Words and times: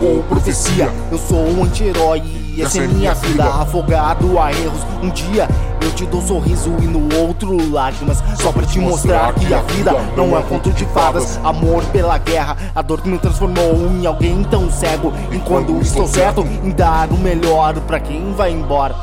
ou 0.00 0.22
profecia. 0.24 0.92
Eu 1.10 1.18
sou 1.18 1.38
um 1.38 1.64
anti-herói 1.64 2.22
e 2.54 2.62
essa 2.62 2.82
é 2.82 2.86
minha 2.86 3.14
vida. 3.14 3.44
Afogado 3.44 4.38
a 4.38 4.52
erros, 4.52 4.80
um 5.02 5.10
dia 5.10 5.48
eu 5.80 5.92
te 5.92 6.04
dou 6.06 6.20
um 6.20 6.26
sorriso 6.26 6.70
e 6.80 6.86
no 6.86 7.14
outro 7.18 7.70
lágrimas. 7.70 8.22
Só 8.40 8.52
pra 8.52 8.66
te 8.66 8.78
mostrar 8.78 9.32
que 9.34 9.52
a 9.52 9.60
vida 9.62 9.92
não 10.16 10.36
é 10.36 10.40
um 10.40 10.42
conto 10.42 10.70
de 10.70 10.84
fadas. 10.86 11.38
Amor 11.42 11.84
pela 11.86 12.18
guerra, 12.18 12.56
a 12.74 12.82
dor 12.82 13.00
que 13.00 13.08
me 13.08 13.18
transformou 13.18 13.74
em 13.90 14.06
alguém 14.06 14.44
tão 14.44 14.70
cego. 14.70 15.12
Enquanto 15.32 15.80
estou 15.80 16.06
certo 16.06 16.46
em 16.62 16.70
dar 16.70 17.08
o 17.10 17.18
melhor 17.18 17.74
pra 17.80 18.00
quem 18.00 18.32
vai 18.32 18.52
embora. 18.52 18.94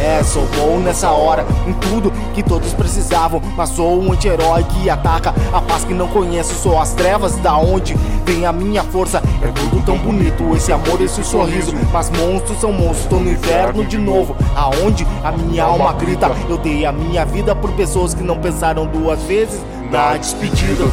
É, 0.00 0.22
sou 0.22 0.46
bom 0.56 0.78
nessa 0.78 1.10
hora, 1.10 1.44
em 1.66 1.74
tudo 1.74 2.10
que 2.34 2.42
todos 2.42 2.72
precisavam. 2.72 3.40
Mas 3.54 3.68
sou 3.70 4.00
um 4.00 4.12
anti-herói 4.12 4.64
que 4.64 4.88
ataca 4.88 5.34
a 5.52 5.60
paz 5.60 5.84
que 5.84 5.92
não 5.92 6.08
conheço. 6.08 6.54
Sou 6.54 6.80
as 6.80 6.94
trevas 6.94 7.36
da 7.36 7.56
onde 7.58 7.94
vem 8.24 8.46
a 8.46 8.52
minha 8.52 8.82
força. 8.82 9.22
É 9.42 9.48
tudo 9.48 9.84
tão 9.84 9.98
bonito, 9.98 10.56
esse 10.56 10.72
amor, 10.72 11.00
esse 11.02 11.22
sorriso. 11.22 11.74
Mas 11.92 12.10
monstros 12.10 12.58
são 12.60 12.72
monstros, 12.72 13.06
tô 13.06 13.16
no 13.16 13.30
inferno 13.30 13.84
de 13.84 13.98
novo. 13.98 14.34
Aonde 14.56 15.06
a 15.22 15.32
minha 15.32 15.64
alma 15.64 15.92
grita. 15.92 16.30
Eu 16.48 16.56
dei 16.56 16.86
a 16.86 16.92
minha 16.92 17.24
vida 17.26 17.54
por 17.54 17.70
pessoas 17.72 18.14
que 18.14 18.22
não 18.22 18.38
pensaram 18.38 18.86
duas 18.86 19.20
vezes 19.24 19.60
na 19.90 20.16
despedida. 20.16 20.84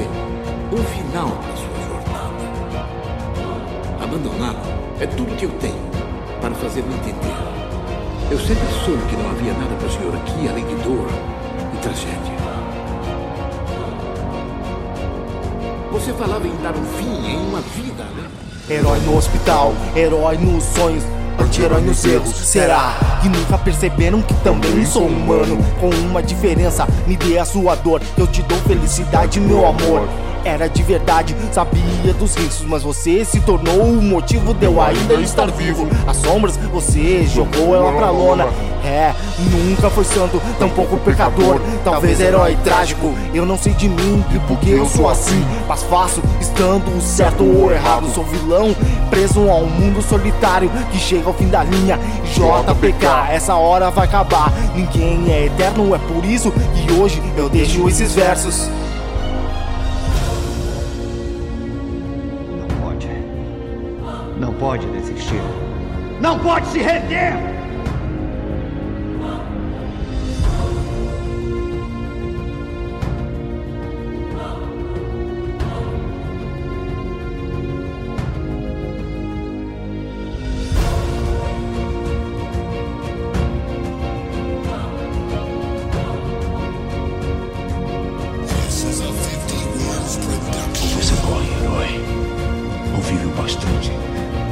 Vê 0.00 0.76
um 0.76 0.84
final 0.84 1.28
para 1.28 1.56
sua 1.56 1.76
jornada. 1.88 2.84
Abandonado 4.02 4.58
é 5.00 5.06
tudo 5.06 5.36
que 5.36 5.44
eu 5.44 5.50
tenho 5.60 5.90
para 6.40 6.54
fazer 6.54 6.82
me 6.82 6.94
entender. 6.94 7.34
Eu 8.30 8.38
sempre 8.38 8.66
soube 8.84 9.02
que 9.08 9.16
não 9.16 9.30
havia 9.30 9.52
nada 9.52 9.74
para 9.76 9.86
o 9.86 9.90
senhor 9.90 10.14
aqui 10.14 10.48
além 10.48 10.64
de 10.66 10.74
dor 10.76 11.06
e 11.74 11.76
tragédia. 11.78 12.40
Você 15.92 16.12
falava 16.14 16.46
em 16.46 16.56
dar 16.62 16.74
um 16.74 16.84
fim 16.96 17.30
em 17.30 17.36
uma 17.48 17.60
vida, 17.60 18.04
né? 18.04 18.30
Herói 18.70 19.00
no 19.00 19.16
hospital, 19.16 19.74
herói 19.96 20.38
nos 20.38 20.62
sonhos, 20.62 21.02
anti-herói 21.38 21.80
nos 21.82 22.04
erros. 22.04 22.34
Será 22.34 22.94
que 23.22 23.28
nunca 23.28 23.58
perceberam 23.58 24.22
que 24.22 24.34
também 24.42 24.84
sou 24.84 25.06
humano? 25.06 25.58
Com 25.80 25.90
uma 26.08 26.22
diferença, 26.22 26.86
me 27.06 27.16
dê 27.16 27.38
a 27.38 27.44
sua 27.44 27.74
dor, 27.74 28.00
eu 28.16 28.26
te 28.26 28.42
dou 28.42 28.58
felicidade, 28.58 29.40
meu 29.40 29.66
amor. 29.66 30.08
Era 30.42 30.68
de 30.68 30.82
verdade, 30.82 31.36
sabia 31.52 32.14
dos 32.18 32.34
riscos, 32.34 32.64
mas 32.66 32.82
você 32.82 33.24
se 33.26 33.40
tornou 33.40 33.82
o 33.82 34.00
motivo 34.00 34.54
de 34.54 34.64
eu 34.64 34.80
ainda 34.80 35.14
estar 35.14 35.50
vivo. 35.50 35.86
As 36.06 36.16
sombras, 36.16 36.56
você 36.56 37.26
jogou 37.26 37.74
ela 37.74 37.92
pra 37.92 38.10
lona. 38.10 38.46
É, 38.82 39.12
nunca 39.38 39.90
foi 39.90 40.04
santo, 40.04 40.40
tampouco 40.58 40.96
pecador. 40.98 41.60
Talvez 41.84 42.18
herói 42.18 42.56
trágico, 42.64 43.14
eu 43.34 43.44
não 43.44 43.58
sei 43.58 43.74
de 43.74 43.86
mim 43.86 44.24
e 44.34 44.38
porque 44.40 44.70
eu 44.70 44.86
sou 44.86 45.10
assim. 45.10 45.44
Mas 45.68 45.82
faço 45.82 46.22
estando 46.40 47.00
certo 47.02 47.44
ou 47.44 47.70
errado. 47.70 48.08
Sou 48.14 48.24
vilão, 48.24 48.74
preso 49.10 49.40
a 49.50 49.56
um 49.56 49.66
mundo 49.66 50.00
solitário 50.00 50.70
que 50.90 50.98
chega 50.98 51.19
ao 51.26 51.34
fim 51.34 51.48
da 51.48 51.64
linha. 51.64 51.98
JPK, 52.24 53.32
essa 53.32 53.54
hora 53.54 53.90
vai 53.90 54.06
acabar. 54.06 54.52
Ninguém 54.74 55.32
é 55.32 55.46
eterno, 55.46 55.94
é 55.94 55.98
por 55.98 56.24
isso 56.24 56.52
que 56.52 56.92
hoje 56.92 57.22
eu 57.36 57.48
deixo 57.48 57.88
esses 57.88 58.14
versos. 58.14 58.68
Não 62.58 62.68
pode. 62.82 63.08
Não 64.38 64.52
pode 64.54 64.86
desistir. 64.86 65.40
Não 66.20 66.38
pode 66.38 66.66
se 66.68 66.78
render! 66.78 67.60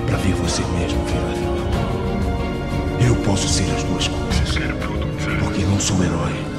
Pra 0.07 0.17
ver 0.19 0.35
você 0.35 0.63
mesmo 0.79 1.05
virar 1.05 1.35
vilão. 1.35 3.07
Eu 3.07 3.17
posso 3.25 3.49
ser 3.49 3.71
as 3.75 3.83
duas 3.85 4.09
coisas. 4.09 4.59
Porque 5.41 5.65
não 5.65 5.79
sou 5.81 5.97
um 5.97 6.05
herói. 6.05 6.58